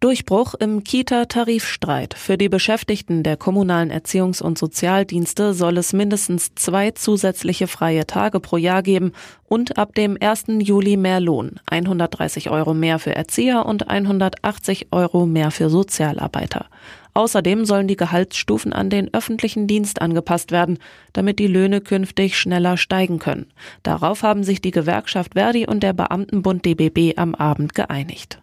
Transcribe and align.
Durchbruch 0.00 0.54
im 0.54 0.82
Kita-Tarifstreit. 0.82 2.14
Für 2.14 2.38
die 2.38 2.48
Beschäftigten 2.48 3.22
der 3.22 3.36
kommunalen 3.36 3.92
Erziehungs- 3.92 4.42
und 4.42 4.56
Sozialdienste 4.56 5.52
soll 5.52 5.76
es 5.76 5.92
mindestens 5.92 6.54
zwei 6.54 6.92
zusätzliche 6.92 7.66
freie 7.66 8.06
Tage 8.06 8.40
pro 8.40 8.56
Jahr 8.56 8.82
geben 8.82 9.12
und 9.44 9.76
ab 9.76 9.94
dem 9.94 10.16
1. 10.18 10.44
Juli 10.60 10.96
mehr 10.96 11.20
Lohn. 11.20 11.60
130 11.70 12.48
Euro 12.48 12.72
mehr 12.72 12.98
für 12.98 13.14
Erzieher 13.14 13.66
und 13.66 13.90
180 13.90 14.86
Euro 14.90 15.26
mehr 15.26 15.50
für 15.50 15.68
Sozialarbeiter. 15.68 16.64
Außerdem 17.12 17.66
sollen 17.66 17.86
die 17.86 17.96
Gehaltsstufen 17.96 18.72
an 18.72 18.88
den 18.88 19.12
öffentlichen 19.12 19.66
Dienst 19.66 20.00
angepasst 20.00 20.50
werden, 20.50 20.78
damit 21.12 21.38
die 21.38 21.46
Löhne 21.46 21.82
künftig 21.82 22.38
schneller 22.38 22.78
steigen 22.78 23.18
können. 23.18 23.52
Darauf 23.82 24.22
haben 24.22 24.44
sich 24.44 24.62
die 24.62 24.70
Gewerkschaft 24.70 25.34
Verdi 25.34 25.66
und 25.66 25.82
der 25.82 25.92
Beamtenbund 25.92 26.64
DBB 26.64 27.18
am 27.18 27.34
Abend 27.34 27.74
geeinigt. 27.74 28.39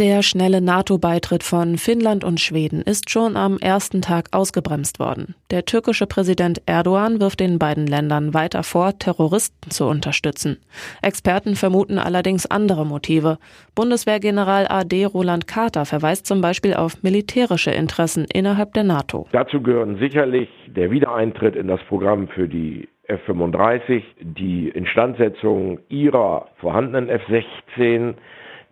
Der 0.00 0.22
schnelle 0.22 0.62
NATO-Beitritt 0.62 1.42
von 1.42 1.76
Finnland 1.76 2.24
und 2.24 2.40
Schweden 2.40 2.80
ist 2.80 3.10
schon 3.10 3.36
am 3.36 3.58
ersten 3.58 4.00
Tag 4.00 4.28
ausgebremst 4.32 4.98
worden. 4.98 5.34
Der 5.50 5.66
türkische 5.66 6.06
Präsident 6.06 6.62
Erdogan 6.64 7.20
wirft 7.20 7.38
den 7.38 7.58
beiden 7.58 7.86
Ländern 7.86 8.32
weiter 8.32 8.62
vor, 8.62 8.98
Terroristen 8.98 9.70
zu 9.70 9.84
unterstützen. 9.84 10.56
Experten 11.02 11.54
vermuten 11.54 11.98
allerdings 11.98 12.50
andere 12.50 12.86
Motive. 12.86 13.36
Bundeswehrgeneral 13.74 14.68
AD 14.70 15.04
Roland 15.04 15.46
Carter 15.46 15.84
verweist 15.84 16.24
zum 16.24 16.40
Beispiel 16.40 16.72
auf 16.72 17.02
militärische 17.02 17.70
Interessen 17.70 18.24
innerhalb 18.24 18.72
der 18.72 18.84
NATO. 18.84 19.28
Dazu 19.32 19.60
gehören 19.60 19.98
sicherlich 19.98 20.48
der 20.66 20.90
Wiedereintritt 20.90 21.56
in 21.56 21.68
das 21.68 21.80
Programm 21.90 22.28
für 22.28 22.48
die 22.48 22.88
F-35, 23.06 24.02
die 24.22 24.70
Instandsetzung 24.70 25.80
ihrer 25.90 26.46
vorhandenen 26.58 27.10
F-16, 27.10 28.14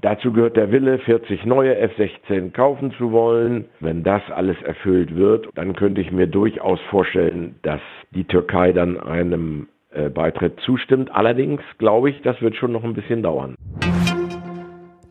Dazu 0.01 0.33
gehört 0.33 0.57
der 0.57 0.71
Wille, 0.71 0.99
40 1.01 1.45
neue 1.45 1.77
F-16 1.77 2.53
kaufen 2.53 2.93
zu 2.93 3.11
wollen. 3.11 3.65
Wenn 3.81 4.05
das 4.05 4.23
alles 4.31 4.57
erfüllt 4.63 5.17
wird, 5.17 5.49
dann 5.57 5.75
könnte 5.75 6.01
ich 6.01 6.13
mir 6.13 6.29
durchaus 6.29 6.81
vorstellen, 6.89 7.57
dass 7.63 7.81
die 8.13 8.25
Türkei 8.25 8.73
dann 8.73 9.01
einem 9.01 9.67
äh, 9.91 10.09
Beitritt 10.09 10.61
zustimmt. 10.61 11.11
Allerdings 11.13 11.63
glaube 11.79 12.11
ich, 12.11 12.23
das 12.23 12.41
wird 12.41 12.55
schon 12.55 12.71
noch 12.71 12.85
ein 12.85 12.95
bisschen 12.95 13.25
dauern. 13.25 13.57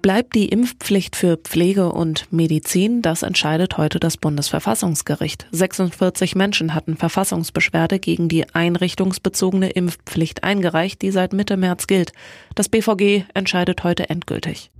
Bleibt 0.01 0.35
die 0.35 0.47
Impfpflicht 0.47 1.15
für 1.15 1.37
Pflege 1.37 1.91
und 1.91 2.31
Medizin? 2.31 3.01
Das 3.01 3.23
entscheidet 3.23 3.77
heute 3.77 3.99
das 3.99 4.15
Bundesverfassungsgericht. 4.17 5.47
46 5.51 6.35
Menschen 6.35 6.73
hatten 6.73 6.95
Verfassungsbeschwerde 6.95 7.99
gegen 7.99 8.29
die 8.29 8.47
einrichtungsbezogene 8.53 9.69
Impfpflicht 9.69 10.43
eingereicht, 10.43 11.01
die 11.01 11.11
seit 11.11 11.33
Mitte 11.33 11.57
März 11.57 11.87
gilt. 11.87 12.13
Das 12.55 12.69
BVG 12.69 13.23
entscheidet 13.33 13.83
heute 13.83 14.09
endgültig. 14.09 14.71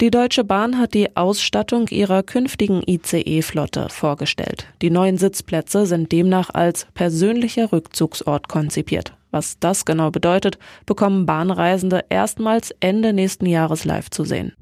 Die 0.00 0.12
Deutsche 0.12 0.44
Bahn 0.44 0.78
hat 0.78 0.94
die 0.94 1.16
Ausstattung 1.16 1.88
ihrer 1.88 2.22
künftigen 2.22 2.82
ICE-Flotte 2.86 3.88
vorgestellt. 3.88 4.66
Die 4.80 4.90
neuen 4.90 5.18
Sitzplätze 5.18 5.86
sind 5.86 6.12
demnach 6.12 6.50
als 6.50 6.86
persönlicher 6.94 7.72
Rückzugsort 7.72 8.46
konzipiert. 8.46 9.17
Was 9.30 9.58
das 9.58 9.84
genau 9.84 10.10
bedeutet, 10.10 10.58
bekommen 10.86 11.26
Bahnreisende 11.26 12.04
erstmals 12.08 12.72
Ende 12.80 13.12
nächsten 13.12 13.46
Jahres 13.46 13.84
live 13.84 14.10
zu 14.10 14.24
sehen. 14.24 14.52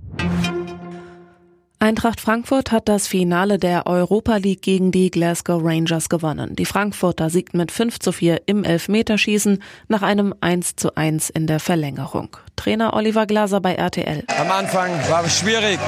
Eintracht 1.79 2.23
Frankfurt 2.23 2.73
hat 2.73 2.89
das 2.89 3.07
Finale 3.07 3.59
der 3.59 3.87
Europa 3.87 4.37
League 4.39 4.63
gegen 4.63 4.93
die 4.93 5.11
Glasgow 5.11 5.61
Rangers 5.63 6.09
gewonnen. 6.09 6.57
Die 6.57 6.65
Frankfurter 6.65 7.29
siegten 7.29 7.59
mit 7.59 7.71
5 7.71 7.99
zu 7.99 8.13
4 8.13 8.43
im 8.47 8.65
Elfmeterschießen 8.65 9.63
nach 9.89 10.01
einem 10.01 10.35
1 10.41 10.77
zu 10.77 10.97
1 10.97 11.29
in 11.29 11.47
der 11.47 11.61
Verlängerung. 11.61 12.39
Trainer 12.57 12.95
Oliver 12.95 13.27
Glaser 13.27 13.61
bei 13.61 13.75
RTL. 13.75 14.25
Am 14.39 14.51
Anfang 14.51 14.91
war 15.11 15.27
es 15.27 15.39
schwierig. 15.39 15.79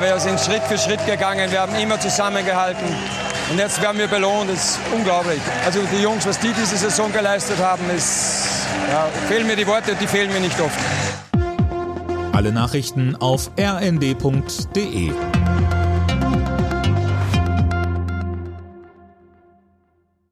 Wir 0.00 0.20
sind 0.20 0.38
Schritt 0.38 0.62
für 0.62 0.76
Schritt 0.76 1.04
gegangen. 1.06 1.50
Wir 1.50 1.62
haben 1.62 1.74
immer 1.76 1.98
zusammengehalten. 1.98 2.86
Und 3.50 3.58
jetzt 3.58 3.80
werden 3.80 3.98
wir 3.98 4.08
belohnt. 4.08 4.50
Das 4.50 4.70
ist 4.70 4.78
unglaublich. 4.92 5.40
Also 5.64 5.80
die 5.92 6.02
Jungs, 6.02 6.26
was 6.26 6.38
die 6.38 6.52
diese 6.52 6.76
Saison 6.76 7.12
geleistet 7.12 7.58
haben, 7.58 7.88
ist, 7.96 8.66
ja, 8.90 9.06
fehlen 9.28 9.46
mir 9.46 9.56
die 9.56 9.66
Worte, 9.66 9.94
die 10.00 10.06
fehlen 10.06 10.32
mir 10.32 10.40
nicht 10.40 10.60
oft. 10.60 10.78
Alle 12.32 12.52
Nachrichten 12.52 13.16
auf 13.16 13.50
rnd.de 13.58 15.12